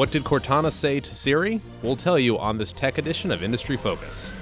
What 0.00 0.10
did 0.10 0.24
Cortana 0.24 0.72
say 0.72 0.98
to 0.98 1.14
Siri? 1.14 1.60
We'll 1.82 1.94
tell 1.94 2.18
you 2.18 2.38
on 2.38 2.56
this 2.56 2.72
tech 2.72 2.96
edition 2.96 3.30
of 3.30 3.42
Industry 3.42 3.76
Focus. 3.76 4.32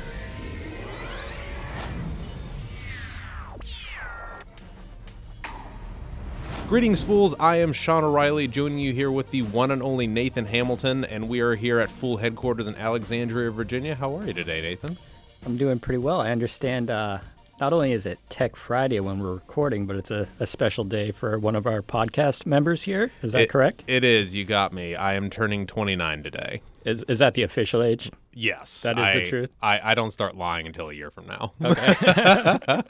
Greetings, 6.69 7.03
fools. 7.03 7.35
I 7.41 7.57
am 7.57 7.73
Sean 7.73 8.05
O'Reilly, 8.05 8.47
joining 8.47 8.79
you 8.79 8.93
here 8.93 9.11
with 9.11 9.33
the 9.33 9.43
one 9.43 9.73
and 9.73 9.83
only 9.83 10.07
Nathan 10.07 10.45
Hamilton, 10.45 11.05
and 11.05 11.29
we 11.29 11.41
are 11.41 11.57
here 11.57 11.81
at 11.81 11.91
Fool 11.91 12.19
headquarters 12.19 12.69
in 12.69 12.77
Alexandria, 12.77 13.51
Virginia. 13.51 13.97
How 13.97 14.17
are 14.17 14.25
you 14.25 14.35
today, 14.35 14.61
Nathan? 14.61 14.97
I'm 15.45 15.57
doing 15.57 15.81
pretty 15.81 15.99
well. 15.99 16.21
I 16.21 16.31
understand 16.31 16.89
uh, 16.89 17.19
not 17.61 17.73
only 17.73 17.93
is 17.93 18.07
it 18.07 18.19
Tech 18.29 18.57
Friday 18.57 19.01
when 19.01 19.19
we're 19.19 19.35
recording, 19.35 19.87
but 19.87 19.97
it's 19.97 20.11
a, 20.11 20.29
a 20.39 20.47
special 20.47 20.85
day 20.85 21.11
for 21.11 21.39
one 21.39 21.57
of 21.57 21.67
our 21.67 21.83
podcast 21.83 22.47
members 22.47 22.85
here. 22.85 23.11
Is 23.23 23.33
that 23.33 23.43
It- 23.43 23.51
correct? 23.51 23.85
It 23.87 24.05
is. 24.05 24.35
You 24.35 24.45
got 24.45 24.73
me. 24.73 24.95
I 24.95 25.15
am 25.15 25.31
turning 25.31 25.67
29 25.67 26.23
today. 26.23 26.63
Is, 26.85 27.05
is 27.09 27.19
that 27.19 27.35
the 27.35 27.43
official 27.43 27.83
age? 27.83 28.11
Yes. 28.33 28.83
That 28.83 28.99
is 28.99 29.15
the 29.25 29.29
truth? 29.29 29.51
I, 29.61 29.81
I 29.91 29.95
don't 29.95 30.11
start 30.11 30.37
lying 30.37 30.67
until 30.67 30.89
a 30.89 30.95
year 30.95 31.11
from 31.11 31.27
now. 31.27 31.53
Okay. 31.63 31.95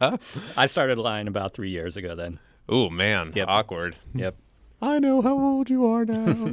I 0.56 0.66
started 0.66 0.98
lying 0.98 1.26
about 1.26 1.54
three 1.54 1.70
years 1.70 1.96
ago 1.96 2.14
then. 2.14 2.38
Ooh, 2.72 2.90
man. 2.90 3.32
Yep. 3.34 3.46
Awkward. 3.48 3.96
Yep. 4.14 4.36
I 4.80 4.98
know 5.00 5.20
how 5.22 5.38
old 5.38 5.70
you 5.70 5.86
are 5.86 6.04
now. 6.04 6.52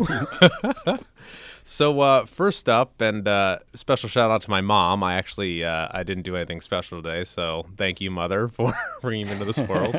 so 1.65 1.99
uh, 1.99 2.25
first 2.25 2.67
up, 2.67 2.99
and 2.99 3.27
uh, 3.27 3.59
special 3.75 4.09
shout 4.09 4.31
out 4.31 4.41
to 4.43 4.49
my 4.49 4.61
mom. 4.61 5.03
I 5.03 5.15
actually 5.15 5.63
uh, 5.63 5.89
I 5.91 6.03
didn't 6.03 6.23
do 6.23 6.35
anything 6.35 6.61
special 6.61 7.01
today, 7.01 7.23
so 7.23 7.67
thank 7.77 8.01
you, 8.01 8.09
mother, 8.09 8.47
for 8.53 8.73
bringing 9.01 9.27
me 9.27 9.33
into 9.33 9.45
this 9.45 9.59
world. 9.59 9.95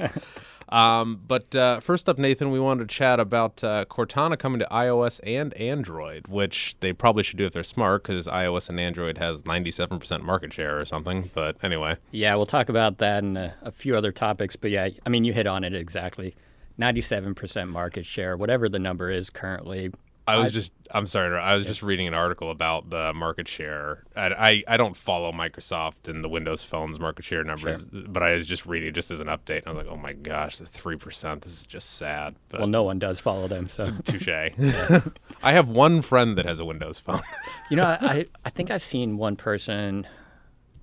um, 0.71 1.21
but 1.25 1.55
uh, 1.55 1.79
first 1.79 2.09
up, 2.09 2.19
Nathan, 2.19 2.51
we 2.51 2.59
wanted 2.59 2.89
to 2.89 2.95
chat 2.95 3.21
about 3.21 3.63
uh, 3.63 3.85
Cortana 3.85 4.37
coming 4.37 4.59
to 4.59 4.67
iOS 4.73 5.21
and 5.23 5.55
Android, 5.55 6.27
which 6.27 6.77
they 6.81 6.93
probably 6.93 7.23
should 7.23 7.39
do 7.39 7.47
if 7.47 7.53
they're 7.53 7.63
smart, 7.63 8.03
because 8.03 8.27
iOS 8.27 8.69
and 8.69 8.81
Android 8.81 9.19
has 9.19 9.43
97% 9.43 10.23
market 10.23 10.53
share 10.53 10.81
or 10.81 10.85
something. 10.85 11.31
But 11.33 11.63
anyway, 11.63 11.99
Yeah, 12.11 12.35
we'll 12.35 12.47
talk 12.47 12.69
about 12.69 12.99
that 12.99 13.23
and 13.23 13.39
a, 13.39 13.55
a 13.63 13.71
few 13.71 13.97
other 13.97 14.11
topics. 14.11 14.57
But 14.57 14.73
yeah, 14.73 14.89
I 15.05 15.09
mean, 15.09 15.23
you 15.23 15.33
hit 15.33 15.47
on 15.47 15.63
it 15.63 15.75
exactly. 15.75 16.35
97% 16.81 17.69
market 17.69 18.05
share, 18.05 18.37
whatever 18.37 18.69
the 18.69 18.79
number 18.79 19.11
is 19.11 19.31
currently. 19.31 19.91
I 20.29 20.39
was 20.39 20.49
I- 20.49 20.51
just 20.51 20.73
I'm 20.91 21.07
sorry, 21.07 21.37
I 21.39 21.55
was 21.55 21.67
just 21.67 21.83
reading 21.83 22.09
an 22.09 22.15
article 22.15 22.51
about 22.51 22.91
the 22.91 23.13
market 23.15 23.47
share. 23.49 24.03
I, 24.17 24.27
I, 24.29 24.75
I 24.75 24.77
don't 24.77 24.97
follow 24.97 25.31
Microsoft 25.33 26.09
and 26.09 26.25
the 26.25 26.29
Windows 26.29 26.65
phones 26.65 26.99
market 26.99 27.25
share 27.25 27.45
numbers, 27.45 27.85
but 27.87 28.23
I 28.23 28.33
was 28.35 28.47
just 28.47 28.67
reading 28.67 28.89
it 28.89 28.93
just 28.93 29.11
as 29.13 29.21
an 29.21 29.29
update. 29.29 29.59
And 29.59 29.67
I 29.69 29.71
was 29.71 29.79
like, 29.79 29.87
oh 29.89 29.97
my 29.97 30.13
gosh, 30.15 30.59
the 30.59 30.67
three 30.67 30.97
percent. 30.97 31.43
This 31.43 31.53
is 31.53 31.67
just 31.67 31.91
sad. 31.97 32.35
But 32.49 32.61
Well, 32.61 32.69
no 32.69 32.83
one 32.83 32.99
does 32.99 33.21
follow 33.21 33.47
them. 33.47 33.69
So, 33.69 33.93
touche. 34.05 34.29
I 34.29 35.53
have 35.53 35.69
one 35.69 36.03
friend 36.03 36.37
that 36.39 36.45
has 36.45 36.59
a 36.61 36.65
Windows 36.65 36.99
phone. 37.01 37.23
you 37.71 37.77
know, 37.77 37.85
I, 37.85 37.99
I, 38.01 38.27
I 38.47 38.51
think 38.51 38.71
I've 38.71 38.83
seen 38.83 39.19
one 39.19 39.37
person 39.37 40.07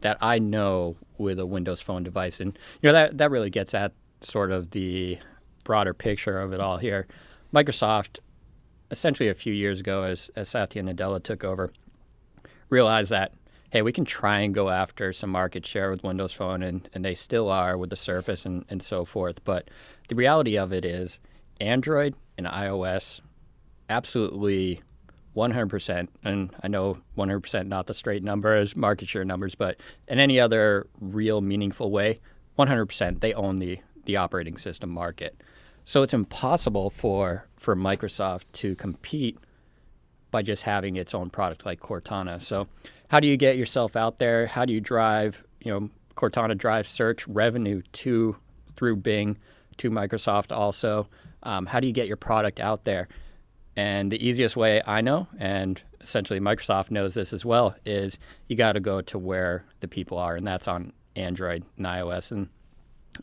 that 0.02 0.18
I 0.22 0.40
know 0.40 0.96
with 1.18 1.40
a 1.40 1.46
Windows 1.46 1.82
phone 1.82 2.04
device. 2.04 2.40
And, 2.40 2.58
you 2.82 2.88
know, 2.90 2.94
that, 2.94 3.18
that 3.18 3.32
really 3.32 3.50
gets 3.50 3.74
at 3.74 3.94
sort 4.22 4.52
of 4.52 4.72
the 4.72 5.18
broader 5.64 5.94
picture 5.94 6.40
of 6.40 6.54
it 6.54 6.60
all 6.60 6.78
here. 6.78 7.08
Microsoft, 7.54 8.20
essentially 8.92 9.30
a 9.30 9.34
few 9.34 9.54
years 9.54 9.80
ago, 9.80 10.04
as, 10.04 10.30
as 10.36 10.50
Satya 10.50 10.84
Nadella 10.84 11.22
took 11.22 11.44
over, 11.44 11.72
realized 12.70 13.12
that, 13.12 13.34
hey, 13.72 13.82
we 13.82 13.92
can 13.92 14.06
try 14.06 14.40
and 14.40 14.54
go 14.54 14.70
after 14.70 15.14
some 15.14 15.30
market 15.30 15.66
share 15.66 15.90
with 15.90 16.04
Windows 16.04 16.34
Phone, 16.34 16.64
and, 16.64 16.90
and 16.94 17.04
they 17.06 17.16
still 17.16 17.50
are 17.50 17.78
with 17.78 17.90
the 17.90 17.96
Surface 17.96 18.46
and, 18.46 18.66
and 18.70 18.82
so 18.82 19.06
forth. 19.06 19.44
But 19.44 19.70
the 20.08 20.16
reality 20.16 20.58
of 20.58 20.74
it 20.74 20.86
is, 20.86 21.20
Android 21.60 22.16
and 22.38 22.48
iOS 22.48 23.22
absolutely 23.90 24.82
100%, 25.36 26.08
and 26.24 26.56
I 26.62 26.68
know 26.68 26.98
100% 27.18 27.68
not 27.68 27.88
the 27.88 27.94
straight 27.94 28.24
number 28.24 28.56
as 28.56 28.76
market 28.76 29.08
share 29.08 29.26
numbers, 29.26 29.56
but 29.56 29.78
in 30.08 30.20
any 30.20 30.40
other 30.40 30.88
real 31.00 31.42
meaningful 31.42 31.92
way, 31.92 32.20
100% 32.58 33.20
they 33.20 33.34
own 33.34 33.58
the, 33.58 33.80
the 34.06 34.18
operating 34.18 34.58
system 34.58 34.90
market. 34.90 35.36
So 35.86 36.02
it's 36.02 36.14
impossible 36.14 36.90
for, 36.90 37.48
for 37.58 37.76
Microsoft 37.76 38.44
to 38.54 38.76
compete 38.76 39.38
by 40.32 40.42
just 40.42 40.64
having 40.64 40.96
its 40.96 41.14
own 41.14 41.30
product 41.30 41.66
like 41.66 41.80
Cortana. 41.80 42.42
So 42.42 42.68
how 43.10 43.20
do 43.20 43.28
you 43.28 43.38
get 43.38 43.58
yourself 43.58 43.96
out 43.96 44.18
there? 44.18 44.48
How 44.48 44.66
do 44.66 44.74
you 44.74 44.82
drive, 44.82 45.44
you 45.62 45.72
know, 45.72 45.90
Cortana 46.16 46.58
drives 46.58 46.90
search 46.90 47.28
revenue 47.28 47.82
to 47.94 48.38
through 48.76 48.98
Bing 48.98 49.38
to 49.78 49.90
Microsoft 49.90 50.56
also. 50.56 51.08
Um, 51.44 51.66
how 51.66 51.80
do 51.80 51.88
you 51.88 51.94
get 51.94 52.08
your 52.08 52.18
product 52.18 52.60
out 52.60 52.84
there? 52.84 53.08
And 53.76 54.12
the 54.12 54.26
easiest 54.26 54.56
way 54.56 54.82
I 54.86 55.02
know, 55.02 55.28
and 55.40 55.82
essentially 56.02 56.40
Microsoft 56.40 56.92
knows 56.92 57.16
this 57.16 57.34
as 57.34 57.44
well, 57.44 57.76
is 57.86 58.18
you 58.48 58.56
got 58.56 58.74
to 58.74 58.80
go 58.80 59.02
to 59.02 59.18
where 59.18 59.66
the 59.80 59.88
people 59.88 60.18
are, 60.18 60.36
and 60.36 60.46
that's 60.46 60.68
on 60.68 60.94
Android 61.16 61.64
and 61.78 61.86
iOS. 61.86 62.32
And 62.32 62.50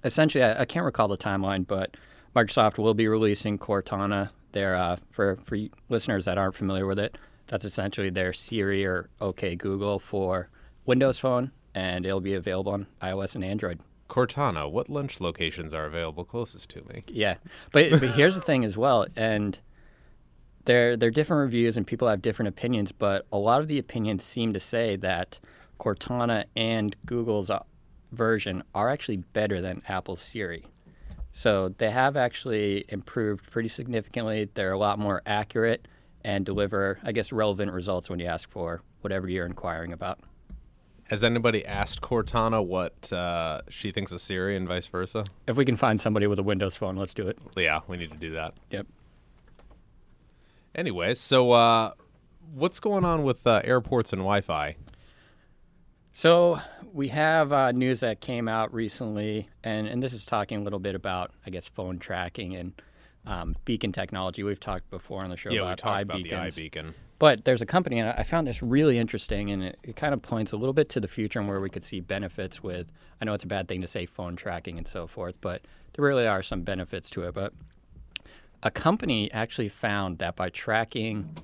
essentially, 0.05 0.45
I, 0.45 0.63
I 0.63 0.65
can't 0.65 0.85
recall 0.85 1.09
the 1.09 1.19
timeline, 1.19 1.67
but 1.67 1.97
Microsoft 2.35 2.79
will 2.79 2.95
be 2.95 3.09
releasing 3.09 3.59
Cortana. 3.59 4.31
Their 4.53 4.75
uh, 4.75 4.97
for 5.11 5.37
for 5.37 5.57
listeners 5.89 6.25
that 6.25 6.37
aren't 6.37 6.57
familiar 6.57 6.87
with 6.87 6.99
it, 6.99 7.17
that's 7.47 7.65
essentially 7.65 8.11
their 8.11 8.33
Siri 8.33 8.85
or 8.85 9.09
OK 9.21 9.55
Google 9.55 9.99
for 9.99 10.49
Windows 10.87 11.19
Phone, 11.19 11.53
and 11.75 12.05
it'll 12.05 12.21
be 12.21 12.35
available 12.35 12.73
on 12.73 12.87
iOS 13.01 13.35
and 13.35 13.45
Android. 13.45 13.81
Cortana, 14.09 14.69
what 14.69 14.89
lunch 14.89 15.21
locations 15.21 15.73
are 15.73 15.87
available 15.87 16.25
closest 16.25 16.69
to 16.71 16.83
me? 16.89 17.05
Yeah, 17.07 17.37
but 17.73 17.91
but 17.93 18.11
here's 18.11 18.35
the 18.35 18.41
thing 18.41 18.65
as 18.65 18.77
well, 18.77 19.07
and 19.15 19.59
they're 20.65 20.97
they're 20.97 21.11
different 21.11 21.43
reviews 21.43 21.77
and 21.77 21.87
people 21.87 22.09
have 22.09 22.23
different 22.23 22.49
opinions, 22.49 22.93
but 22.93 23.27
a 23.33 23.39
lot 23.39 23.61
of 23.61 23.69
the 23.69 23.79
opinions 23.79 24.25
seem 24.25 24.53
to 24.53 24.61
say 24.61 24.97
that 24.97 25.39
Cortana 25.79 26.45
and 26.57 26.97
Google's 27.07 27.51
uh, 27.51 27.63
version 28.13 28.63
are 28.75 28.89
actually 28.89 29.19
better 29.19 29.61
than 29.61 29.83
Apple's 29.89 30.23
Siri. 30.23 30.65
So 31.33 31.75
they 31.79 31.91
have 31.91 32.17
actually 32.17 32.85
improved 32.89 33.51
pretty 33.51 33.69
significantly. 33.69 34.49
They're 34.53 34.73
a 34.73 34.79
lot 34.79 34.99
more 34.99 35.23
accurate 35.27 35.87
and 36.25 36.45
deliver, 36.45 36.99
I 37.03 37.13
guess, 37.13 37.33
relevant 37.33 37.73
results 37.73 38.11
when 38.11 38.19
you 38.19 38.27
ask 38.27 38.51
for 38.51 38.83
whatever 39.01 39.29
you're 39.29 39.47
inquiring 39.47 39.93
about. 39.93 40.21
Has 41.05 41.25
anybody 41.25 41.67
asked 41.67 42.01
Cortana 42.01 42.65
what 42.65 43.13
uh, 43.13 43.63
she 43.69 43.91
thinks 43.91 44.13
of 44.13 44.21
Siri 44.21 44.57
and 44.57 44.69
vice 44.69 44.87
versa? 44.87 45.25
If 45.47 45.57
we 45.57 45.65
can 45.65 45.77
find 45.77 46.01
somebody 46.01 46.27
with 46.29 46.39
a 46.39 46.43
Windows 46.43 46.77
phone, 46.77 46.97
let's 46.97 47.15
do 47.15 47.27
it. 47.27 47.39
Yeah, 47.57 47.81
we 47.89 47.97
need 47.97 48.13
to 48.13 48.17
do 48.17 48.33
that. 48.35 48.55
Yep. 48.71 48.87
Anyway, 50.75 51.15
so 51.15 51.51
uh, 51.51 51.93
what's 52.55 52.79
going 52.79 53.05
on 53.05 53.25
with 53.25 53.45
uh, 53.45 53.61
airports 53.65 54.13
and 54.13 54.21
Wi-Fi? 54.21 54.77
So 56.13 56.61
we 56.93 57.09
have 57.09 57.53
uh, 57.53 57.73
news 57.73 58.01
that 58.01 58.21
came 58.21 58.49
out 58.49 58.75
recently, 58.75 59.49
and, 59.63 59.87
and 59.87 60.03
this 60.03 60.13
is 60.13 60.27
talking 60.27 60.61
a 60.61 60.63
little 60.63 60.79
bit 60.79 60.95
about, 60.95 61.33
I 61.47 61.51
guess, 61.51 61.67
phone 61.67 61.99
tracking 61.99 62.55
and 62.57 62.73
um, 63.27 63.57
beacon 63.65 63.93
technology. 63.93 64.43
We've 64.43 64.61
talked 64.61 64.91
before 64.91 65.23
on 65.23 65.31
the 65.31 65.37
show 65.37 65.51
yeah, 65.51 65.63
about 65.63 65.79
talked 65.79 66.03
about 66.03 66.23
the 66.23 66.31
iBeacon. 66.31 66.95
But 67.19 67.45
there's 67.45 67.61
a 67.61 67.67
company, 67.67 67.99
and 67.99 68.09
I 68.09 68.23
found 68.23 68.47
this 68.47 68.63
really 68.63 68.99
interesting, 68.99 69.51
and 69.51 69.63
it, 69.63 69.79
it 69.83 69.97
kind 69.97 70.15
of 70.15 70.23
points 70.23 70.53
a 70.53 70.57
little 70.57 70.73
bit 70.73 70.89
to 70.91 71.01
the 71.01 71.09
future 71.09 71.39
and 71.39 71.49
where 71.49 71.61
we 71.61 71.69
could 71.69 71.85
see 71.85 72.01
benefits 72.01 72.63
with. 72.63 72.91
I 73.21 73.27
know 73.27 73.35
it's 73.35 73.45
a 73.45 73.47
bad 73.49 73.69
thing 73.69 73.83
to 73.83 73.87
say 73.87 74.07
phone 74.07 74.37
tracking 74.37 74.79
and 74.79 74.89
so 74.89 75.07
forth, 75.07 75.39
but 75.41 75.63
there 75.93 76.05
really 76.05 76.27
are 76.27 76.43
some 76.43 76.63
benefits 76.63 77.11
to 77.11 77.25
it. 77.25 77.35
But 77.35 77.53
a 78.63 78.71
company 78.71 79.31
actually 79.33 79.69
found 79.69 80.19
that 80.19 80.35
by 80.35 80.49
tracking 80.49 81.37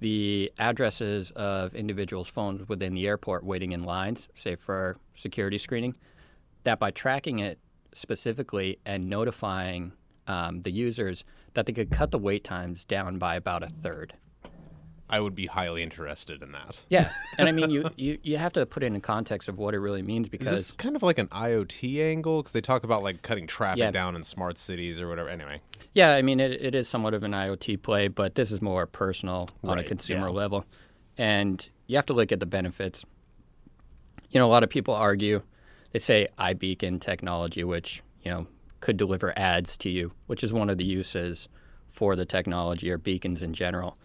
the 0.00 0.52
addresses 0.58 1.30
of 1.32 1.74
individuals' 1.74 2.28
phones 2.28 2.68
within 2.68 2.94
the 2.94 3.06
airport 3.06 3.44
waiting 3.44 3.72
in 3.72 3.82
lines, 3.82 4.28
say 4.34 4.56
for 4.56 4.96
security 5.14 5.58
screening, 5.58 5.96
that 6.64 6.78
by 6.78 6.90
tracking 6.90 7.38
it 7.40 7.58
specifically 7.92 8.78
and 8.84 9.08
notifying 9.08 9.92
um, 10.26 10.62
the 10.62 10.70
users, 10.70 11.24
that 11.54 11.66
they 11.66 11.72
could 11.72 11.90
cut 11.90 12.10
the 12.10 12.18
wait 12.18 12.44
times 12.44 12.84
down 12.84 13.18
by 13.18 13.34
about 13.34 13.62
a 13.62 13.68
third. 13.68 14.14
I 15.10 15.20
would 15.20 15.34
be 15.34 15.46
highly 15.46 15.82
interested 15.82 16.42
in 16.42 16.52
that. 16.52 16.84
Yeah, 16.88 17.10
and 17.38 17.48
I 17.48 17.52
mean, 17.52 17.70
you, 17.70 17.90
you, 17.96 18.18
you 18.22 18.36
have 18.36 18.52
to 18.54 18.66
put 18.66 18.82
it 18.82 18.86
in 18.86 19.00
context 19.00 19.48
of 19.48 19.58
what 19.58 19.74
it 19.74 19.78
really 19.78 20.02
means 20.02 20.26
Is 20.26 20.30
because 20.30 20.48
this 20.48 20.72
kind 20.72 20.96
of 20.96 21.02
like 21.02 21.18
an 21.18 21.28
IoT 21.28 22.02
angle? 22.02 22.42
Because 22.42 22.52
they 22.52 22.60
talk 22.60 22.84
about 22.84 23.02
like 23.02 23.22
cutting 23.22 23.46
traffic 23.46 23.78
Yeah. 23.78 23.90
down 23.90 24.16
in 24.16 24.22
smart 24.22 24.58
cities 24.58 25.00
or 25.00 25.08
whatever. 25.08 25.28
Anyway, 25.28 25.60
Yeah, 25.94 26.14
I 26.14 26.22
mean, 26.22 26.40
it, 26.40 26.52
it 26.52 26.74
is 26.74 26.88
somewhat 26.88 27.14
of 27.14 27.24
an 27.24 27.32
IoT 27.32 27.82
play, 27.82 28.08
but 28.08 28.34
this 28.34 28.50
is 28.50 28.60
more 28.60 28.86
personal 28.86 29.48
on 29.64 29.78
a 29.78 29.84
consumer 29.84 30.28
yeah. 30.28 30.32
level. 30.34 30.64
And 31.16 31.68
you 31.86 31.96
have 31.96 32.06
to 32.06 32.12
look 32.12 32.30
at 32.32 32.40
the 32.40 32.46
benefits. 32.46 33.04
You 34.30 34.38
know, 34.40 34.46
a 34.46 34.50
lot 34.50 34.62
of 34.62 34.68
people 34.70 34.94
argue, 34.94 35.42
they 35.92 35.98
say 35.98 36.28
iBeacon 36.38 37.00
technology, 37.00 37.64
which, 37.64 38.02
you 38.22 38.30
know, 38.30 38.46
could 38.80 38.96
deliver 38.96 39.36
ads 39.38 39.76
to 39.78 39.90
you, 39.90 40.12
which 40.26 40.44
is 40.44 40.52
one 40.52 40.70
of 40.70 40.78
the 40.78 40.84
uses 40.84 41.48
for 41.90 42.14
the 42.14 42.24
technology 42.24 42.90
or 42.90 42.98
beacons 42.98 43.42
in 43.42 43.54
general. 43.54 43.96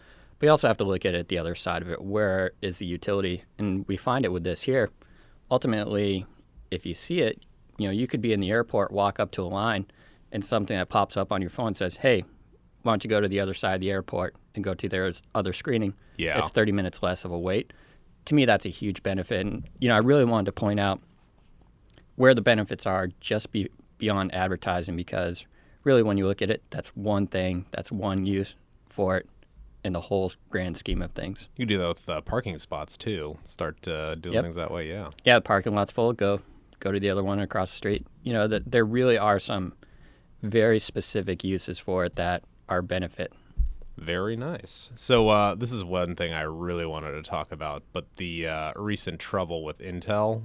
You 0.44 0.50
also 0.50 0.68
have 0.68 0.78
to 0.78 0.84
look 0.84 1.06
at 1.06 1.16
it 1.16 1.30
the 1.30 1.38
other 1.38 1.56
side 1.56 1.82
of 1.82 1.90
it. 1.90 2.02
Where 2.02 2.52
is 2.62 2.78
the 2.78 2.86
utility? 2.86 3.46
And 3.58 3.88
we 3.88 3.96
find 3.96 4.26
it 4.26 4.30
with 4.34 4.44
this 4.44 4.64
here. 4.64 4.90
Ultimately, 5.50 6.26
if 6.70 6.86
you 6.86 6.94
see 6.94 7.22
it, 7.22 7.42
you 7.78 7.88
know, 7.88 7.92
you 7.92 8.08
could 8.08 8.22
be 8.22 8.34
in 8.34 8.42
the 8.42 8.52
airport, 8.52 8.92
walk 8.92 9.22
up 9.22 9.32
to 9.32 9.42
a 9.42 9.48
line, 9.48 9.86
and 10.34 10.44
something 10.44 10.78
that 10.78 10.90
pops 10.90 11.16
up 11.16 11.32
on 11.32 11.42
your 11.42 11.50
phone 11.50 11.74
says, 11.74 11.96
"Hey, 11.96 12.26
why 12.82 12.92
don't 12.92 13.06
you 13.06 13.10
go 13.10 13.22
to 13.22 13.30
the 13.30 13.40
other 13.40 13.54
side 13.54 13.76
of 13.76 13.80
the 13.80 13.90
airport 13.90 14.36
and 14.54 14.66
go 14.66 14.74
to 14.74 14.90
their 14.90 15.10
other 15.34 15.54
screening? 15.54 15.94
Yeah. 16.18 16.38
It's 16.40 16.50
30 16.50 16.74
minutes 16.74 17.02
less 17.02 17.24
of 17.24 17.32
a 17.32 17.40
wait. 17.40 17.72
To 18.26 18.36
me, 18.36 18.44
that's 18.44 18.66
a 18.66 18.70
huge 18.70 19.02
benefit. 19.02 19.46
And, 19.46 19.70
you 19.80 19.88
know, 19.88 19.96
I 19.96 20.00
really 20.00 20.26
wanted 20.26 20.48
to 20.48 20.52
point 20.52 20.80
out 20.80 21.00
where 22.16 22.36
the 22.36 22.42
benefits 22.42 22.86
are 22.86 23.08
just 23.22 23.52
be, 23.54 23.70
beyond 23.98 24.36
advertising 24.36 24.98
because 24.98 25.46
really 25.86 26.04
when 26.04 26.18
you 26.18 26.28
look 26.28 26.42
at 26.42 26.50
it, 26.50 26.64
that's 26.70 26.90
one 26.90 27.28
thing, 27.28 27.66
that's 27.72 27.94
one 27.94 28.26
use 28.26 28.58
for 28.88 29.16
it 29.16 29.28
in 29.84 29.94
the 29.94 30.02
whole 30.02 30.32
grand 30.50 30.78
scheme 30.78 31.02
of 31.02 31.12
things. 31.12 31.50
You 31.58 31.66
do 31.66 31.78
that 31.78 31.88
with 31.88 32.10
uh, 32.10 32.22
parking 32.22 32.58
spots 32.58 32.98
too. 32.98 33.38
Start 33.46 33.88
uh, 33.88 34.16
doing 34.16 34.36
Yep. 34.36 34.44
things 34.44 34.56
that 34.56 34.72
way. 34.72 34.88
Yeah. 34.90 35.10
Yeah, 35.26 35.36
the 35.36 35.42
parking 35.42 35.76
lot's 35.76 35.92
full. 35.92 36.14
Go 36.14 36.42
go 36.80 36.92
to 36.92 37.00
the 37.00 37.10
other 37.10 37.24
one 37.24 37.40
across 37.40 37.72
the 37.72 37.78
street. 37.78 38.06
You 38.24 38.34
know 38.34 38.48
that 38.48 38.72
there 38.72 38.86
really 38.86 39.18
are 39.18 39.40
some 39.40 39.74
very 40.42 40.80
specific 40.80 41.44
uses 41.44 41.80
for 41.80 42.04
it 42.06 42.16
that 42.16 42.44
are 42.70 42.82
benefit. 42.82 43.32
Very 43.98 44.36
nice. 44.36 44.90
So 44.96 45.30
uh, 45.30 45.56
this 45.56 45.72
is 45.72 45.84
one 45.84 46.16
thing 46.16 46.34
I 46.34 46.42
really 46.42 46.86
wanted 46.86 47.12
to 47.12 47.22
talk 47.22 47.52
about, 47.52 47.84
but 47.94 48.08
the 48.18 48.48
uh, 48.48 48.72
recent 48.76 49.20
trouble 49.20 49.64
with 49.64 49.80
Intel 49.80 50.42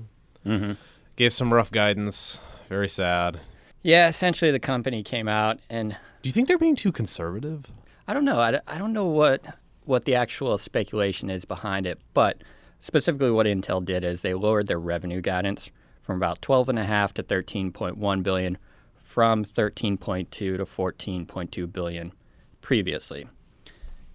Mm-hmm. 0.46 0.72
gave 1.16 1.32
some 1.32 1.52
rough 1.52 1.70
guidance. 1.72 2.38
Very 2.68 2.88
sad. 2.88 3.40
Yeah, 3.82 4.08
essentially 4.08 4.50
the 4.50 4.60
company 4.60 5.02
came 5.02 5.28
out 5.28 5.58
and 5.68 5.92
Do 6.22 6.28
you 6.28 6.32
think 6.32 6.46
they're 6.48 6.58
being 6.58 6.76
too 6.76 6.92
conservative? 6.92 7.64
I 8.08 8.14
don't 8.14 8.24
know. 8.24 8.40
I, 8.40 8.58
I 8.66 8.78
don't 8.78 8.94
know 8.94 9.06
what 9.06 9.44
what 9.84 10.06
the 10.06 10.14
actual 10.14 10.56
speculation 10.58 11.30
is 11.30 11.44
behind 11.44 11.86
it, 11.86 11.98
but 12.14 12.42
specifically 12.78 13.30
what 13.30 13.46
Intel 13.46 13.84
did 13.84 14.02
is 14.02 14.22
they 14.22 14.34
lowered 14.34 14.66
their 14.66 14.80
revenue 14.80 15.20
guidance 15.20 15.70
from 16.00 16.16
about 16.16 16.40
12.5 16.40 17.12
to 17.12 17.22
13.1 17.22 18.22
billion 18.22 18.58
from 18.94 19.44
13.2 19.44 20.28
to 20.30 20.58
14.2 20.58 21.72
billion 21.72 22.12
previously. 22.60 23.28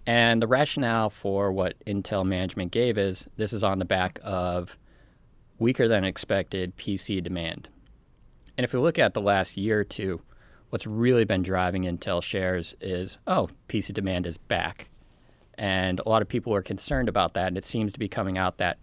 And 0.06 0.42
the 0.42 0.46
rationale 0.46 1.10
for 1.10 1.52
what 1.52 1.74
Intel 1.86 2.24
management 2.24 2.72
gave 2.72 2.98
is 2.98 3.26
this 3.36 3.52
is 3.52 3.62
on 3.62 3.78
the 3.78 3.84
back 3.84 4.18
of 4.22 4.76
weaker 5.58 5.88
than 5.88 6.04
expected 6.04 6.76
PC 6.76 7.22
demand. 7.22 7.68
And 8.56 8.64
if 8.64 8.72
we 8.72 8.78
look 8.78 8.98
at 8.98 9.14
the 9.14 9.20
last 9.20 9.56
year 9.56 9.80
or 9.80 9.84
two, 9.84 10.20
what's 10.74 10.88
really 10.88 11.24
been 11.24 11.44
driving 11.44 11.84
Intel 11.84 12.20
shares 12.20 12.74
is 12.80 13.16
oh, 13.28 13.48
PC 13.68 13.94
demand 13.94 14.26
is 14.26 14.38
back. 14.38 14.88
And 15.56 16.00
a 16.00 16.08
lot 16.08 16.20
of 16.20 16.26
people 16.26 16.52
are 16.52 16.62
concerned 16.62 17.08
about 17.08 17.34
that. 17.34 17.46
And 17.46 17.56
it 17.56 17.64
seems 17.64 17.92
to 17.92 17.98
be 18.00 18.08
coming 18.08 18.36
out 18.36 18.58
that 18.58 18.78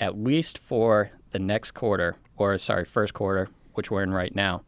at 0.00 0.18
least 0.18 0.58
for 0.58 1.12
the 1.30 1.38
next 1.38 1.70
quarter, 1.70 2.16
or 2.36 2.58
sorry, 2.58 2.84
first 2.84 3.14
quarter, 3.14 3.48
which 3.74 3.92
we're 3.92 4.02
in 4.02 4.10
right 4.10 4.34
now, 4.34 4.64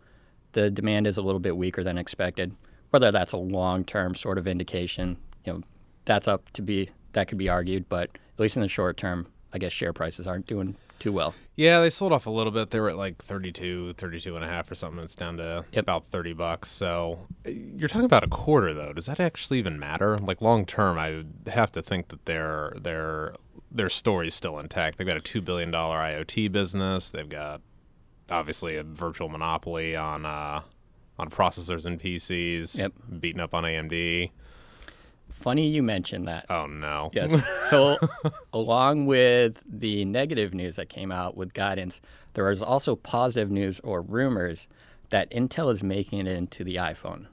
the 0.52 0.70
demand 0.70 1.08
is 1.08 1.16
a 1.16 1.20
little 1.20 1.40
bit 1.40 1.56
weaker 1.56 1.82
than 1.82 1.98
expected. 1.98 2.54
Whether 2.90 3.10
that's 3.10 3.32
a 3.32 3.38
long 3.38 3.82
term 3.82 4.14
sort 4.14 4.38
of 4.38 4.46
indication, 4.46 5.16
you 5.44 5.54
know, 5.54 5.62
that's 6.04 6.28
up 6.28 6.48
to 6.52 6.62
be, 6.62 6.90
that 7.14 7.26
could 7.26 7.38
be 7.38 7.48
argued. 7.48 7.88
But 7.88 8.10
at 8.12 8.38
least 8.38 8.56
in 8.56 8.62
the 8.62 8.68
short 8.68 8.96
term, 8.96 9.26
I 9.52 9.58
guess 9.58 9.72
share 9.72 9.92
prices 9.92 10.26
aren't 10.26 10.46
doing 10.46 10.76
too 10.98 11.12
well. 11.12 11.34
Yeah, 11.56 11.80
they 11.80 11.90
sold 11.90 12.12
off 12.12 12.26
a 12.26 12.30
little 12.30 12.52
bit. 12.52 12.70
They 12.70 12.80
were 12.80 12.88
at 12.90 12.96
like 12.96 13.22
32, 13.22 13.94
32 13.94 14.34
and 14.36 14.44
a 14.44 14.48
half 14.48 14.70
or 14.70 14.74
something. 14.74 15.02
It's 15.02 15.14
down 15.16 15.36
to 15.38 15.64
Yep. 15.72 15.82
about 15.84 16.06
30 16.06 16.32
bucks. 16.34 16.68
So 16.70 17.26
uh, 17.46 17.50
you're 17.50 17.88
talking 17.88 18.04
about 18.04 18.24
a 18.24 18.28
quarter 18.28 18.74
though. 18.74 18.92
Does 18.92 19.06
that 19.06 19.20
actually 19.20 19.58
even 19.58 19.78
matter? 19.78 20.18
Like 20.18 20.40
long 20.42 20.66
term, 20.66 20.98
I 20.98 21.10
would 21.10 21.34
have 21.52 21.70
to 21.72 21.82
think 21.82 22.08
that 22.08 22.24
their 22.26 22.72
their 22.80 23.34
their 23.70 23.88
story's 23.88 24.34
still 24.34 24.58
intact. 24.58 24.98
They've 24.98 25.06
got 25.06 25.16
a 25.16 25.20
2 25.20 25.40
billion 25.40 25.70
dollar 25.70 25.96
IoT 25.98 26.50
business. 26.52 27.10
They've 27.10 27.28
got 27.28 27.60
obviously 28.30 28.76
a 28.76 28.82
virtual 28.82 29.28
monopoly 29.28 29.94
on 29.96 30.26
uh 30.26 30.60
on 31.18 31.30
processors 31.30 31.86
and 31.86 31.98
PCs. 32.00 32.78
Yep. 32.78 32.92
Beating 33.20 33.40
up 33.40 33.54
on 33.54 33.64
AMD. 33.64 34.30
Funny 35.38 35.68
you 35.68 35.84
mentioned 35.84 36.26
that. 36.26 36.46
Oh 36.50 36.66
no. 36.66 37.10
Yes. 37.12 37.32
So, 37.70 37.96
along 38.52 39.06
with 39.06 39.62
the 39.64 40.04
negative 40.04 40.52
news 40.52 40.76
that 40.76 40.88
came 40.88 41.12
out 41.12 41.36
with 41.36 41.54
guidance, 41.54 42.00
there 42.34 42.50
is 42.50 42.60
also 42.60 42.96
positive 42.96 43.48
news 43.48 43.80
or 43.84 44.02
rumors 44.02 44.66
that 45.10 45.30
Intel 45.30 45.72
is 45.72 45.82
making 45.82 46.20
it 46.20 46.26
into 46.26 46.64
the 46.64 46.76
iPhone. 46.76 47.26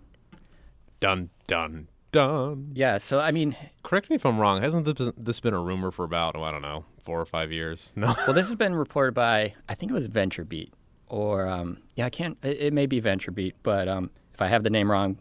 Dun 1.00 1.30
dun 1.48 1.88
dun. 2.12 2.72
Yeah. 2.75 3.00
So, 3.00 3.19
I 3.19 3.31
mean, 3.31 3.56
Correct 3.81 4.10
me 4.10 4.18
if 4.18 4.25
I'm 4.25 4.38
wrong. 4.38 4.62
Hasn't 4.62 4.86
this, 4.86 5.12
this 5.18 5.40
been 5.40 5.56
a 5.56 5.60
rumor 5.60 5.90
for 5.90 6.06
about 6.06 6.36
oh, 6.36 6.44
I 6.44 6.51
don't 6.51 6.62
know 6.62 6.86
four 7.01 7.19
or 7.19 7.25
five 7.25 7.51
years? 7.51 7.92
No. 7.98 8.13
well, 8.28 8.36
this 8.36 8.48
has 8.48 8.56
been 8.56 8.75
reported 8.75 9.13
by, 9.13 9.54
I 9.68 9.74
think 9.75 9.92
it 9.92 9.96
was 9.96 10.08
VentureBeat, 10.08 10.72
or, 11.08 11.48
um, 11.48 11.80
yeah, 11.96 12.06
I 12.06 12.10
can't, 12.10 12.38
it, 12.44 12.58
it 12.60 12.74
may 12.74 12.86
be 12.86 13.01
VentureBeat, 13.01 13.54
but 13.63 13.88
um, 13.88 14.10
if 14.34 14.42
I 14.42 14.48
have 14.48 14.63
the 14.63 14.69
name 14.69 14.92
wrong, 14.92 15.18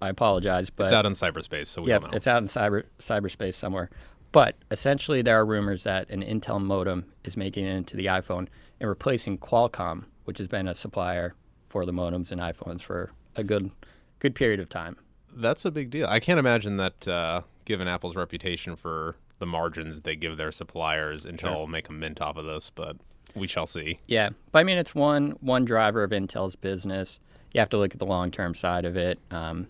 I 0.00 0.08
apologize. 0.08 0.70
But 0.70 0.84
It's 0.84 0.92
out 0.92 1.06
in 1.06 1.12
cyberspace, 1.12 1.66
so 1.66 1.82
we 1.82 1.90
know. 1.90 2.08
it's 2.12 2.26
out 2.26 2.42
in 2.42 2.48
cyber 2.48 2.84
cyberspace 2.98 3.54
somewhere. 3.54 3.90
But 4.32 4.56
essentially, 4.70 5.22
there 5.22 5.38
are 5.40 5.46
rumors 5.46 5.84
that 5.84 6.10
an 6.10 6.22
Intel 6.22 6.60
modem 6.62 7.06
is 7.24 7.36
making 7.36 7.64
it 7.64 7.74
into 7.74 7.96
the 7.96 8.06
iPhone 8.06 8.48
and 8.80 8.88
replacing 8.88 9.38
Qualcomm, 9.38 10.04
which 10.24 10.38
has 10.38 10.48
been 10.48 10.68
a 10.68 10.74
supplier 10.74 11.34
for 11.64 11.86
the 11.86 11.92
modems 11.92 12.30
and 12.32 12.40
iPhones 12.40 12.82
for 12.82 13.12
a 13.36 13.42
good 13.44 13.70
good 14.18 14.34
period 14.34 14.60
of 14.60 14.68
time. 14.68 14.96
That's 15.34 15.64
a 15.64 15.70
big 15.70 15.90
deal. 15.90 16.06
I 16.08 16.20
can't 16.20 16.38
imagine 16.38 16.76
that, 16.78 17.06
uh, 17.08 17.42
given 17.66 17.88
Apple's 17.88 18.16
reputation 18.16 18.74
for 18.76 19.16
the 19.38 19.46
margins 19.46 20.00
they 20.02 20.16
give 20.16 20.36
their 20.38 20.50
suppliers, 20.52 21.26
Intel 21.26 21.56
will 21.56 21.66
make 21.66 21.88
a 21.88 21.92
mint 21.92 22.20
off 22.22 22.36
of 22.38 22.46
this, 22.46 22.70
but 22.70 22.96
we 23.34 23.46
shall 23.46 23.66
see. 23.66 24.00
Yeah, 24.06 24.30
but 24.52 24.60
I 24.60 24.64
mean, 24.64 24.78
it's 24.78 24.94
one 24.94 25.32
one 25.40 25.64
driver 25.64 26.02
of 26.02 26.10
Intel's 26.10 26.56
business. 26.56 27.20
You 27.52 27.60
have 27.60 27.68
to 27.70 27.78
look 27.78 27.92
at 27.92 27.98
the 27.98 28.06
long 28.06 28.30
term 28.30 28.54
side 28.54 28.84
of 28.84 28.96
it. 28.96 29.18
Um, 29.30 29.68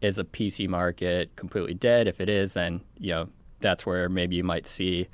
is 0.00 0.18
a 0.18 0.24
PC 0.24 0.68
market 0.68 1.34
completely 1.36 1.74
dead? 1.74 2.06
If 2.06 2.20
it 2.20 2.28
is, 2.28 2.54
then 2.54 2.80
you 2.98 3.10
know 3.10 3.28
that's 3.60 3.84
where 3.84 4.08
maybe 4.08 4.36
you 4.36 4.44
might 4.44 4.66
see 4.66 5.08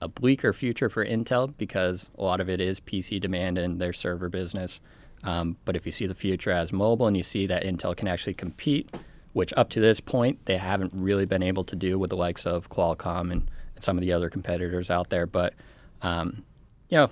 a 0.00 0.08
bleaker 0.08 0.52
future 0.52 0.88
for 0.88 1.04
Intel 1.04 1.52
because 1.56 2.10
a 2.16 2.22
lot 2.22 2.40
of 2.40 2.48
it 2.48 2.60
is 2.60 2.80
PC 2.80 3.20
demand 3.20 3.58
and 3.58 3.80
their 3.80 3.92
server 3.92 4.28
business. 4.28 4.80
Um, 5.24 5.56
but 5.64 5.74
if 5.74 5.84
you 5.84 5.92
see 5.92 6.06
the 6.06 6.14
future 6.14 6.52
as 6.52 6.72
mobile 6.72 7.06
and 7.06 7.16
you 7.16 7.22
see 7.22 7.46
that 7.46 7.64
Intel 7.64 7.96
can 7.96 8.06
actually 8.06 8.34
compete, 8.34 8.94
which 9.32 9.52
up 9.56 9.68
to 9.70 9.80
this 9.80 10.00
point 10.00 10.44
they 10.44 10.56
haven't 10.56 10.92
really 10.94 11.24
been 11.24 11.42
able 11.42 11.64
to 11.64 11.76
do 11.76 11.98
with 11.98 12.10
the 12.10 12.16
likes 12.16 12.46
of 12.46 12.68
Qualcomm 12.68 13.32
and, 13.32 13.50
and 13.74 13.84
some 13.84 13.98
of 13.98 14.02
the 14.02 14.12
other 14.12 14.30
competitors 14.30 14.90
out 14.90 15.10
there. 15.10 15.26
But 15.26 15.54
um, 16.02 16.44
you 16.88 16.98
know, 16.98 17.10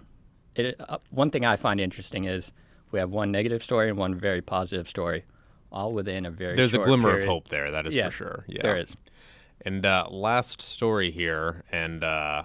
it, 0.54 0.76
uh, 0.80 0.98
one 1.10 1.30
thing 1.30 1.44
I 1.44 1.56
find 1.56 1.80
interesting 1.80 2.24
is 2.24 2.52
we 2.92 3.00
have 3.00 3.10
one 3.10 3.32
negative 3.32 3.62
story 3.62 3.88
and 3.88 3.98
one 3.98 4.14
very 4.14 4.40
positive 4.40 4.88
story, 4.88 5.24
all 5.70 5.92
within 5.92 6.26
a 6.26 6.30
very 6.30 6.56
There's 6.56 6.74
a 6.74 6.78
glimmer 6.78 7.10
period. 7.10 7.24
of 7.24 7.28
hope 7.28 7.48
there, 7.48 7.70
that 7.70 7.86
is 7.86 7.94
Yeah, 7.94 8.06
for 8.06 8.16
sure. 8.16 8.44
Yeah. 8.48 8.62
There 8.62 8.76
is. 8.78 8.96
And 9.62 9.84
uh, 9.84 10.06
last 10.10 10.60
story 10.60 11.10
here, 11.10 11.64
and 11.72 12.04
uh, 12.04 12.44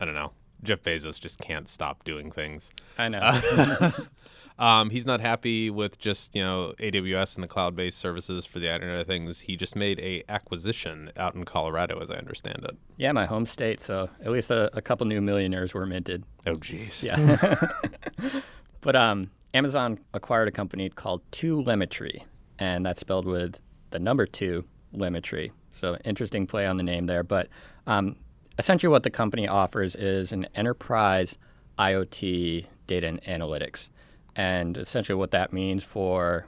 I 0.00 0.04
don't 0.04 0.14
know, 0.14 0.32
Jeff 0.62 0.82
Bezos 0.82 1.20
just 1.20 1.38
can't 1.38 1.68
stop 1.68 2.04
doing 2.04 2.30
things. 2.30 2.70
I 2.98 3.08
know. 3.08 3.92
Um, 4.60 4.90
he's 4.90 5.06
not 5.06 5.22
happy 5.22 5.70
with 5.70 5.98
just 5.98 6.36
you 6.36 6.42
know 6.42 6.74
AWS 6.78 7.34
and 7.34 7.42
the 7.42 7.48
cloud-based 7.48 7.96
services 7.96 8.44
for 8.44 8.58
the 8.58 8.72
Internet 8.72 9.00
of 9.00 9.06
Things. 9.06 9.40
He 9.40 9.56
just 9.56 9.74
made 9.74 9.98
a 10.00 10.22
acquisition 10.28 11.10
out 11.16 11.34
in 11.34 11.44
Colorado, 11.46 11.98
as 11.98 12.10
I 12.10 12.16
understand 12.16 12.64
it. 12.64 12.76
yeah, 12.98 13.10
my 13.12 13.24
home 13.24 13.46
state. 13.46 13.80
So 13.80 14.10
at 14.22 14.30
least 14.30 14.50
a, 14.50 14.70
a 14.76 14.82
couple 14.82 15.06
new 15.06 15.22
millionaires 15.22 15.72
were 15.72 15.86
minted. 15.86 16.24
Oh, 16.46 16.56
jeez. 16.56 17.02
Yeah. 17.02 18.40
but 18.82 18.94
um, 18.94 19.30
Amazon 19.54 19.98
acquired 20.12 20.48
a 20.48 20.52
company 20.52 20.90
called 20.90 21.22
Two 21.30 21.62
Limetry, 21.62 22.24
and 22.60 22.86
that's 22.86 23.00
spelled 23.00 23.26
with 23.26 23.58
the 23.90 23.98
number 23.98 24.26
two 24.26 24.64
Limetry. 24.94 25.50
So 25.72 25.96
interesting 26.04 26.46
play 26.46 26.66
on 26.66 26.76
the 26.76 26.82
name 26.82 27.06
there. 27.06 27.22
But 27.24 27.48
um, 27.86 28.16
essentially, 28.58 28.90
what 28.90 29.02
the 29.02 29.10
company 29.10 29.48
offers 29.48 29.96
is 29.96 30.30
an 30.32 30.46
enterprise 30.54 31.36
IoT 31.78 32.66
data 32.86 33.06
and 33.06 33.22
analytics, 33.22 33.88
and 34.36 34.76
essentially 34.76 35.16
what 35.16 35.30
that 35.32 35.52
means 35.52 35.82
for 35.82 36.46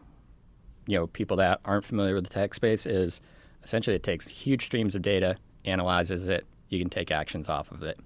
you 0.87 0.99
know 0.99 1.07
people 1.09 1.37
that 1.39 1.61
aren't 1.65 1.85
familiar 1.85 2.15
with 2.15 2.25
the 2.25 2.31
tech 2.31 2.55
space 2.55 2.87
is 2.87 3.21
essentially 3.65 3.97
it 3.97 4.03
takes 4.03 4.29
huge 4.29 4.67
streams 4.67 4.95
of 4.95 5.03
data, 5.03 5.37
analyzes 5.65 6.29
it, 6.29 6.45
you 6.69 6.79
can 6.79 6.91
take 6.91 7.11
actions 7.11 7.49
off 7.49 7.71
of 7.71 7.83
it. 7.83 7.99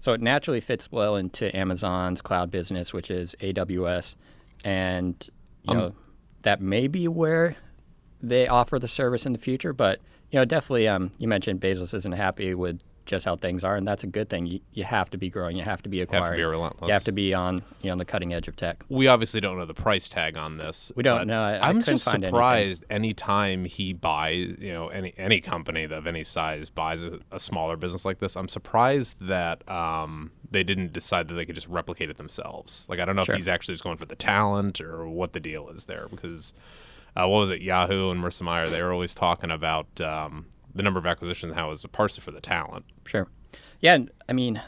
So 0.00 0.12
it 0.12 0.20
naturally 0.20 0.60
fits 0.60 0.90
well 0.90 1.16
into 1.16 1.54
Amazon's 1.56 2.22
cloud 2.22 2.50
business, 2.50 2.92
which 2.92 3.10
is 3.10 3.34
AWS, 3.40 4.14
and 4.64 5.28
you 5.64 5.72
Um, 5.72 5.78
know 5.78 5.94
that 6.42 6.60
may 6.60 6.86
be 6.86 7.08
where 7.08 7.56
they 8.20 8.46
offer 8.46 8.78
the 8.78 8.88
service 8.88 9.26
in 9.26 9.32
the 9.32 9.38
future. 9.38 9.72
But 9.72 10.00
you 10.30 10.38
know, 10.38 10.44
definitely, 10.44 10.88
um, 10.88 11.12
you 11.18 11.28
mentioned 11.28 11.60
Bezos 11.60 11.94
isn't 11.94 12.12
happy 12.12 12.54
with 12.54 12.80
just 13.06 13.24
how 13.24 13.36
things 13.36 13.64
are, 13.64 13.76
and 13.76 13.86
that's 13.86 14.04
a 14.04 14.06
good 14.06 14.28
thing. 14.28 14.46
You, 14.46 14.60
you 14.72 14.84
have 14.84 15.10
to 15.10 15.18
be 15.18 15.28
growing, 15.28 15.56
you 15.56 15.64
have 15.64 15.82
to 15.82 15.88
be 15.88 16.00
acquiring. 16.00 16.24
Have 16.26 16.34
to 16.34 16.38
be 16.38 16.44
relentless. 16.44 16.88
you 16.88 16.92
have 16.92 17.04
to 17.04 17.12
be 17.12 17.34
on 17.34 17.56
you 17.80 17.86
know 17.86 17.92
on 17.92 17.98
the 17.98 18.04
cutting 18.04 18.32
edge 18.32 18.48
of 18.48 18.56
tech. 18.56 18.84
we 18.88 19.08
obviously 19.08 19.40
don't 19.40 19.58
know 19.58 19.64
the 19.66 19.74
price 19.74 20.08
tag 20.08 20.36
on 20.36 20.58
this. 20.58 20.92
We 20.94 21.02
don't 21.02 21.26
know. 21.26 21.42
I- 21.42 21.66
couldn't 21.68 21.82
just 21.84 22.08
anything. 22.08 22.28
surprised 22.30 22.84
anytime 22.90 23.64
he 23.64 23.92
buys, 23.92 24.56
you 24.60 24.72
know, 24.72 24.88
any 24.88 25.14
any 25.16 25.40
company 25.40 25.84
of 25.84 26.06
any 26.06 26.24
size 26.24 26.70
buys 26.70 27.02
a, 27.02 27.18
a 27.30 27.40
smaller 27.40 27.76
business 27.76 28.04
like 28.04 28.18
this. 28.18 28.36
I'm 28.36 28.48
surprised 28.48 29.16
that 29.26 29.68
um, 29.68 30.30
they 30.50 30.62
didn't 30.62 30.92
decide 30.92 31.28
that 31.28 31.34
they 31.34 31.44
could 31.44 31.54
just 31.54 31.68
replicate 31.68 32.10
it 32.10 32.16
themselves. 32.18 32.86
Like 32.88 32.98
I 33.00 33.04
don't 33.04 33.16
know 33.16 33.24
Sure. 33.24 33.34
if 33.34 33.38
he's 33.38 33.48
actually 33.48 33.74
just 33.74 33.84
going 33.84 33.96
for 33.96 34.06
the 34.06 34.16
talent 34.16 34.80
or 34.80 35.06
what 35.08 35.32
the 35.32 35.40
deal 35.40 35.68
is 35.68 35.86
there 35.86 36.06
because. 36.10 36.54
uh, 37.14 37.28
what 37.28 37.40
was 37.40 37.50
it, 37.50 37.60
Yahoo 37.60 38.10
and 38.10 38.22
Marissa 38.24 38.40
Mayer, 38.42 38.66
they 38.68 38.82
were 38.82 38.90
always 38.90 39.14
talking 39.14 39.50
about 39.50 40.00
um, 40.00 40.46
the 40.74 40.82
number 40.82 40.98
of 40.98 41.06
acquisitions 41.06 41.54
how 41.54 41.70
it 41.70 41.84
a 41.84 41.88
parser 41.88 42.20
for 42.20 42.30
the 42.30 42.40
talent. 42.40 42.84
Sure. 43.06 43.28
Yeah, 43.80 43.98
I 44.28 44.32
mean, 44.32 44.62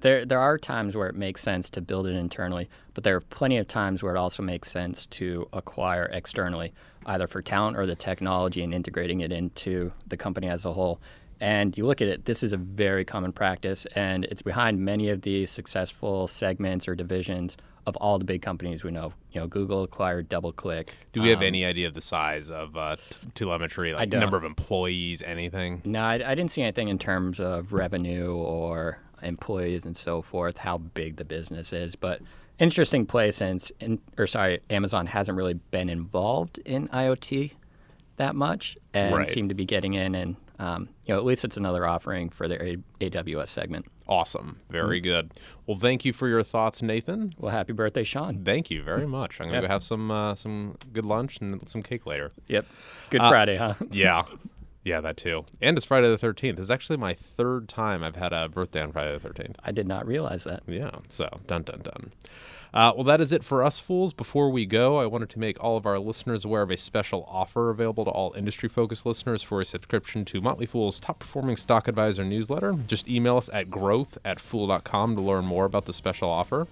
there 0.00 0.26
there 0.26 0.40
are 0.40 0.58
times 0.58 0.96
where 0.96 1.08
it 1.08 1.14
makes 1.14 1.40
sense 1.40 1.70
to 1.70 1.80
build 1.80 2.06
it 2.06 2.14
internally, 2.14 2.68
but 2.94 3.04
there 3.04 3.16
are 3.16 3.20
plenty 3.20 3.56
of 3.58 3.66
times 3.66 4.02
where 4.02 4.14
it 4.14 4.18
also 4.18 4.42
makes 4.42 4.70
sense 4.70 5.06
to 5.06 5.48
acquire 5.52 6.10
externally, 6.12 6.72
either 7.06 7.26
for 7.26 7.40
talent 7.40 7.76
or 7.76 7.86
the 7.86 7.96
technology 7.96 8.62
and 8.62 8.74
integrating 8.74 9.20
it 9.20 9.32
into 9.32 9.92
the 10.06 10.16
company 10.16 10.48
as 10.48 10.64
a 10.64 10.72
whole. 10.72 11.00
And 11.40 11.76
you 11.76 11.86
look 11.86 12.00
at 12.00 12.06
it, 12.06 12.24
this 12.24 12.44
is 12.44 12.52
a 12.52 12.56
very 12.56 13.04
common 13.04 13.32
practice, 13.32 13.84
and 13.96 14.24
it's 14.26 14.42
behind 14.42 14.78
many 14.80 15.08
of 15.08 15.22
the 15.22 15.46
successful 15.46 16.28
segments 16.28 16.86
or 16.86 16.94
divisions 16.94 17.56
of 17.86 17.96
all 17.96 18.18
the 18.18 18.24
big 18.24 18.42
companies 18.42 18.84
we 18.84 18.90
know. 18.90 19.12
You 19.32 19.40
know, 19.40 19.46
Google 19.46 19.82
acquired 19.82 20.28
DoubleClick. 20.28 20.90
Do 21.12 21.22
we 21.22 21.30
have 21.30 21.38
um, 21.38 21.44
any 21.44 21.64
idea 21.64 21.86
of 21.88 21.94
the 21.94 22.00
size 22.00 22.50
of 22.50 22.76
uh, 22.76 22.96
t- 22.96 23.28
telemetry, 23.34 23.92
like 23.92 24.10
number 24.10 24.36
of 24.36 24.44
employees, 24.44 25.22
anything? 25.22 25.82
No, 25.84 26.02
I, 26.02 26.14
I, 26.14 26.34
didn't 26.34 26.50
see 26.50 26.62
anything 26.62 26.88
in 26.88 26.98
terms 26.98 27.40
of 27.40 27.72
revenue 27.72 28.34
or 28.34 28.98
employees 29.22 29.84
and 29.84 29.96
so 29.96 30.22
forth, 30.22 30.58
how 30.58 30.78
big 30.78 31.16
the 31.16 31.24
business 31.24 31.72
is. 31.72 31.96
But 31.96 32.20
interesting 32.58 33.06
play 33.06 33.30
since, 33.32 33.72
in, 33.80 34.00
or 34.16 34.26
sorry, 34.26 34.60
Amazon 34.70 35.06
hasn't 35.06 35.36
really 35.36 35.54
been 35.54 35.88
involved 35.88 36.58
in 36.58 36.88
IoT 36.88 37.52
that 38.16 38.36
much 38.36 38.76
and 38.94 39.14
right. 39.14 39.28
seem 39.28 39.48
to 39.48 39.54
be 39.54 39.64
getting 39.64 39.94
in 39.94 40.14
and 40.14 40.36
um, 40.62 40.88
you 41.06 41.12
know, 41.12 41.18
at 41.18 41.24
least 41.24 41.44
it's 41.44 41.56
another 41.56 41.84
offering 41.84 42.30
for 42.30 42.46
their 42.46 42.62
A- 42.62 42.76
AWS 43.00 43.48
segment. 43.48 43.86
Awesome. 44.06 44.60
Very 44.70 45.00
mm-hmm. 45.00 45.10
good. 45.10 45.34
Well, 45.66 45.76
thank 45.76 46.04
you 46.04 46.12
for 46.12 46.28
your 46.28 46.44
thoughts, 46.44 46.82
Nathan. 46.82 47.34
Well, 47.36 47.50
happy 47.50 47.72
birthday, 47.72 48.04
Sean. 48.04 48.44
Thank 48.44 48.70
you 48.70 48.80
very 48.82 49.06
much. 49.18 49.40
I'm 49.40 49.46
going 49.46 49.54
to 49.54 49.62
yep. 49.62 49.68
go 49.68 49.72
have 49.72 49.82
some 49.82 50.10
uh, 50.12 50.36
some 50.36 50.76
good 50.92 51.04
lunch 51.04 51.38
and 51.40 51.68
some 51.68 51.82
cake 51.82 52.06
later. 52.06 52.30
Yep. 52.46 52.66
Good 53.10 53.20
uh, 53.20 53.28
Friday, 53.28 53.56
huh? 53.56 53.74
yeah. 53.90 54.22
Yeah, 54.84 55.00
that 55.00 55.16
too. 55.16 55.44
And 55.60 55.76
it's 55.76 55.86
Friday 55.86 56.08
the 56.14 56.18
13th. 56.18 56.58
It's 56.58 56.70
actually 56.70 56.96
my 56.96 57.14
third 57.14 57.68
time 57.68 58.04
I've 58.04 58.16
had 58.16 58.32
a 58.32 58.48
birthday 58.48 58.82
on 58.82 58.92
Friday 58.92 59.16
the 59.18 59.28
13th. 59.28 59.56
I 59.64 59.72
did 59.72 59.88
not 59.88 60.06
realize 60.06 60.44
that. 60.44 60.62
Yeah. 60.68 60.90
So, 61.08 61.28
dun 61.46 61.62
dun 61.62 61.80
dun. 61.82 62.12
Uh, 62.74 62.90
well, 62.94 63.04
that 63.04 63.20
is 63.20 63.32
it 63.32 63.44
for 63.44 63.62
us 63.62 63.78
fools. 63.78 64.14
Before 64.14 64.48
we 64.48 64.64
go, 64.64 64.98
I 64.98 65.04
wanted 65.04 65.28
to 65.30 65.38
make 65.38 65.62
all 65.62 65.76
of 65.76 65.84
our 65.84 65.98
listeners 65.98 66.44
aware 66.44 66.62
of 66.62 66.70
a 66.70 66.76
special 66.76 67.26
offer 67.28 67.68
available 67.68 68.06
to 68.06 68.10
all 68.10 68.32
industry 68.34 68.68
focused 68.68 69.04
listeners 69.04 69.42
for 69.42 69.60
a 69.60 69.64
subscription 69.64 70.24
to 70.26 70.40
Motley 70.40 70.64
Fool's 70.64 70.98
top 70.98 71.18
performing 71.18 71.56
stock 71.56 71.86
advisor 71.86 72.24
newsletter. 72.24 72.72
Just 72.86 73.10
email 73.10 73.36
us 73.36 73.50
at 73.52 73.70
growth 73.70 74.16
at 74.24 74.40
fool.com 74.40 75.16
to 75.16 75.20
learn 75.22 75.44
more 75.44 75.66
about 75.66 75.84
the 75.84 75.92
special 75.92 76.30
offer. 76.30 76.66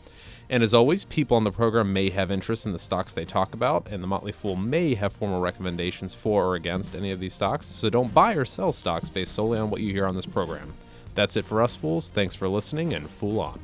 And 0.49 0.63
as 0.63 0.73
always, 0.73 1.05
people 1.05 1.37
on 1.37 1.45
the 1.45 1.53
program 1.53 1.93
may 1.93 2.11
have 2.11 2.31
interest 2.31 2.65
in 2.67 2.73
the 2.73 2.79
stocks 2.79 3.13
they 3.13 3.25
talk 3.25 3.55
about, 3.55 3.89
and 3.93 4.03
the 4.03 4.09
Motley 4.09 4.33
Fool 4.33 4.57
may 4.57 4.95
have 4.95 5.13
formal 5.13 5.41
recommendations 5.41 6.15
for 6.15 6.47
or 6.47 6.55
against 6.57 6.97
any 6.97 7.13
of 7.13 7.21
these 7.21 7.35
stocks. 7.35 7.67
So 7.67 7.91
don't 7.91 8.13
buy 8.13 8.35
or 8.35 8.45
sell 8.47 8.73
stocks 8.73 9.09
based 9.09 9.35
solely 9.35 9.59
on 9.59 9.71
what 9.71 9.81
you 9.83 9.93
hear 9.93 10.07
on 10.07 10.17
this 10.17 10.27
program. 10.27 10.73
That's 11.15 11.37
it 11.37 11.45
for 11.45 11.63
us, 11.63 11.77
fools. 11.77 12.11
Thanks 12.11 12.35
for 12.35 12.49
listening, 12.49 12.95
and 12.95 13.09
Fool 13.09 13.41
on. 13.41 13.61